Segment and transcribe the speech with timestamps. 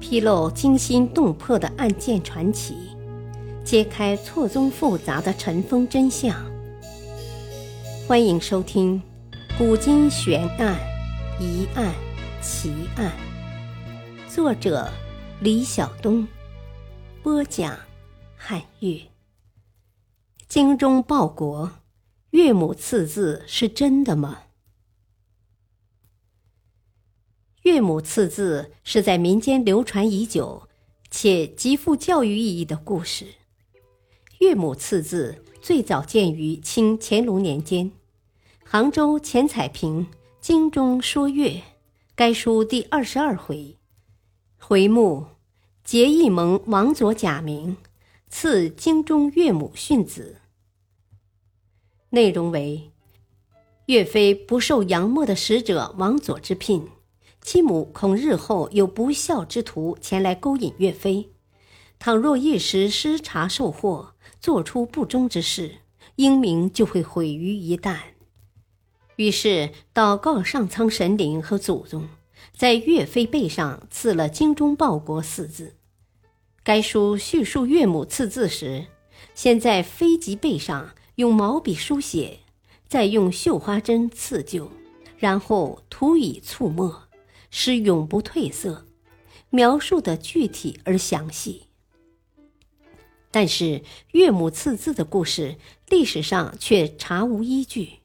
[0.00, 2.76] 披露惊心动魄的案件传奇，
[3.64, 6.34] 揭开错综复杂的尘封真相。
[8.06, 9.02] 欢迎收听
[9.58, 10.78] 《古今悬案、
[11.40, 11.92] 疑案、
[12.42, 13.10] 奇案》，
[14.32, 14.88] 作者
[15.40, 16.26] 李晓东，
[17.22, 17.76] 播讲
[18.36, 19.00] 汉乐。
[20.46, 21.72] 精忠报国，
[22.30, 24.38] 岳母刺字是真的吗？
[27.66, 30.68] 岳母刺字是在民间流传已久，
[31.10, 33.26] 且极富教育意义的故事。
[34.38, 37.90] 岳母刺字最早见于清乾隆年间，
[38.64, 40.06] 杭州钱彩屏
[40.40, 41.48] 《京中说岳》，
[42.14, 43.76] 该书第二十二回，
[44.58, 45.26] 回目
[45.82, 47.76] “结义盟王佐假名，
[48.28, 50.36] 赐京中岳母训子”。
[52.10, 52.92] 内容为：
[53.86, 56.88] 岳飞不受杨墨的使者王佐之聘。
[57.46, 61.30] 其母恐日后有不孝之徒前来勾引岳飞，
[61.96, 65.76] 倘若一时失察受祸，做出不忠之事，
[66.16, 67.98] 英名就会毁于一旦。
[69.14, 72.08] 于是祷告上苍神灵和祖宗，
[72.52, 75.76] 在岳飞背上刺了“精忠报国”四字。
[76.64, 78.86] 该书叙述岳母刺字时，
[79.36, 82.40] 先在飞机背上用毛笔书写，
[82.88, 84.72] 再用绣花针刺就，
[85.16, 87.05] 然后涂以醋墨。
[87.58, 88.84] 是永不褪色，
[89.48, 91.68] 描述的具体而详细。
[93.30, 93.80] 但是
[94.12, 95.56] 岳母刺字的故事，
[95.88, 98.00] 历史上却查无依据，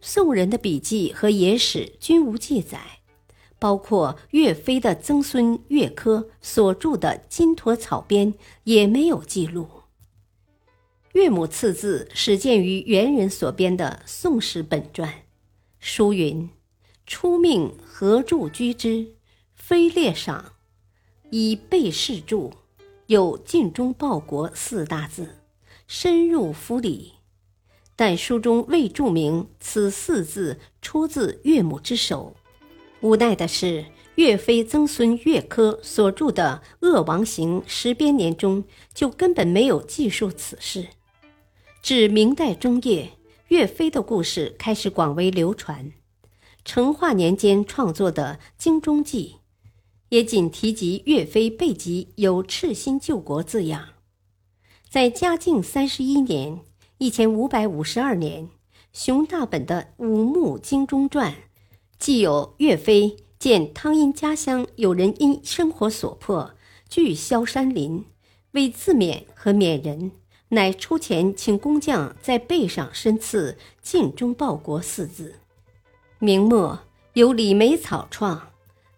[0.00, 3.00] 宋人的笔记和野史均无记载，
[3.58, 8.32] 包括岳飞的曾孙岳珂所著的《金驼草编》
[8.64, 9.68] 也没有记录。
[11.12, 15.10] 岳母刺字始见于元人所编的《宋史本传》，
[15.78, 16.48] 书云。
[17.08, 19.14] 初命何柱居之，
[19.54, 20.52] 非列赏，
[21.30, 22.50] 以备事著，
[23.06, 25.38] 有尽忠报国四大字，
[25.86, 27.14] 深入府里。
[27.96, 32.36] 但书中未注明此四字出自岳母之手。
[33.00, 33.86] 无奈的是，
[34.16, 40.88] 岳飞曾孙岳珂所著的《鄂王行十编年》中就根本没有记述此事。
[41.80, 43.12] 至明代中叶，
[43.48, 45.90] 岳飞的故事开始广为流传。
[46.64, 49.36] 成化年间创作的《精忠记》，
[50.10, 53.90] 也仅提及岳飞背脊有“赤心救国”字样。
[54.88, 56.60] 在嘉靖三十一年
[56.98, 58.48] （一千五百五十二年），
[58.92, 61.32] 熊大本的《武穆精忠传》，
[61.98, 66.54] 既有岳飞见汤阴家乡有人因生活所迫，
[66.88, 68.04] 拒萧山林，
[68.52, 70.12] 为自勉和勉人，
[70.48, 75.36] 乃出钱请工匠在背上深刺“尽忠报国”四字。
[76.20, 76.80] 明末
[77.12, 78.50] 由李梅草创，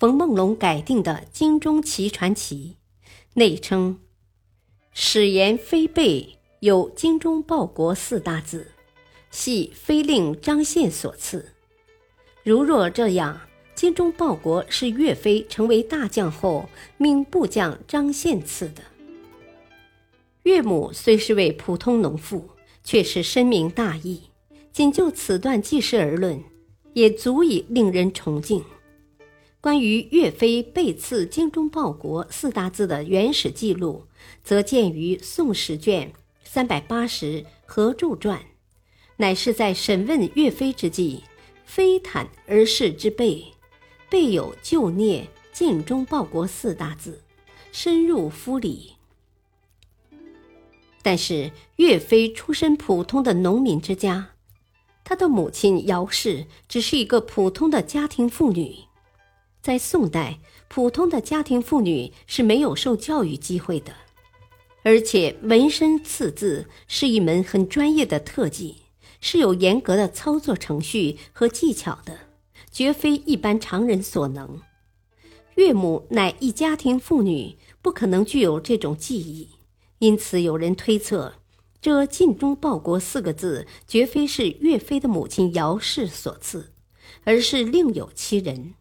[0.00, 2.76] 冯梦龙改定的《金钟奇传奇》，
[3.34, 4.00] 内称
[4.94, 8.72] 史言飞背有“精忠报国”四大字，
[9.30, 11.52] 系飞令张宪所赐。
[12.44, 13.42] 如若这样
[13.76, 18.82] ，“精忠报国”是岳飞成为大将后命部将张宪赐的。
[20.44, 22.48] 岳母虽是位普通农妇，
[22.82, 24.22] 却是深明大义。
[24.72, 26.42] 仅就此段记事而论。
[26.94, 28.64] 也足以令人崇敬。
[29.60, 34.06] 关于岳飞背刺“精忠报国”四大字的原始记录，
[34.42, 38.38] 则见于《宋史》卷三百八十《何注传》，
[39.18, 41.22] 乃是在审问岳飞之际，
[41.64, 43.52] 飞坦而视之背，
[44.10, 47.22] 背有“救孽尽忠报国”四大字，
[47.70, 48.94] 深入夫里。
[51.02, 54.31] 但是岳飞出身普通的农民之家。
[55.04, 58.76] 他的母亲姚氏只是一个普通的家庭妇女，
[59.60, 63.92] 在宋代，普通的家庭妇女是没有受教育机会的，
[64.82, 68.76] 而且纹身刺字是一门很专业的特技，
[69.20, 72.18] 是有严格的操作程序和技巧的，
[72.70, 74.60] 绝非一般常人所能。
[75.56, 79.50] 岳母乃一家庭妇女，不可能具有这种技艺，
[79.98, 81.34] 因此有人推测。
[81.82, 86.72] 这“尽忠报国”四个字，绝非是岳飞的母亲姚氏所赐，
[87.24, 88.74] 而是另有其人。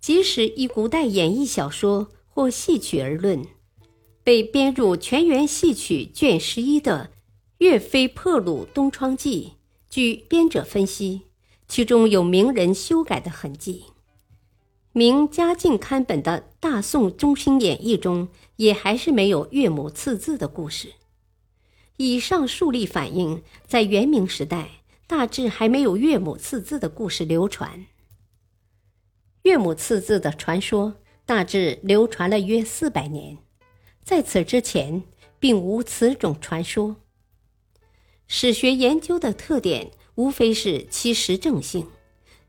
[0.00, 3.44] 即使以古代演义小说或戏曲而论，
[4.24, 7.10] 被编入《全员戏曲》卷十一的
[7.58, 9.52] 《岳飞破虏东窗记》，
[9.90, 11.26] 据编者分析，
[11.68, 13.84] 其中有名人修改的痕迹。
[14.92, 20.94] 明嘉靖刊本的《大宋中兴演义》中，也还是没有岳母刺字的故事。
[22.02, 24.70] 以上数例反映，在元明时代，
[25.06, 27.84] 大致还没有岳母刺字的故事流传。
[29.42, 33.36] 岳母刺字的传说大致流传了约四百年。
[34.02, 35.02] 在此之前，
[35.38, 36.96] 并无此种传说。
[38.26, 41.86] 史学研究的特点，无非是其实证性，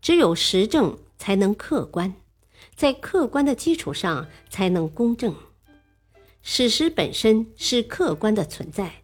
[0.00, 2.14] 只有实证才能客观，
[2.74, 5.36] 在客观的基础上才能公正。
[6.40, 9.02] 史实本身是客观的存在，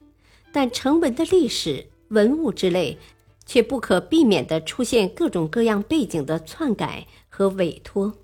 [0.53, 2.99] 但成文的历史文物之类，
[3.47, 8.15] 却不可避免地出现各种各样背景的篡改和委托。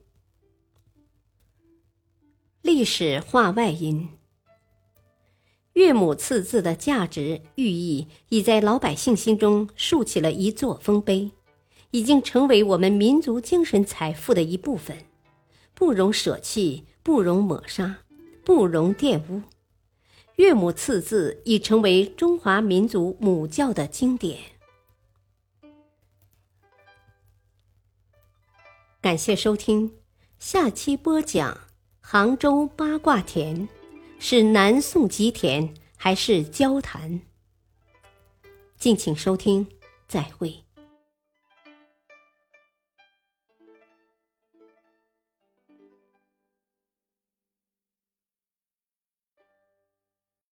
[2.62, 4.08] 历史话外音。
[5.74, 11.30] 岳母刺字的价值寓意已在老百姓心中竖起了一座丰碑，
[11.90, 14.96] 已经成为我们民族精神财富的一部分，
[15.74, 17.98] 不容舍弃，不容抹杀，
[18.42, 19.42] 不容玷污。
[20.36, 24.38] 岳母刺字已成为中华民族母教的经典。
[29.00, 29.94] 感谢收听，
[30.38, 31.58] 下期播讲
[32.00, 33.68] 杭州八卦田。
[34.18, 37.20] 是南宋吉田还是交谈？
[38.78, 39.66] 敬请收听，
[40.08, 40.65] 再会。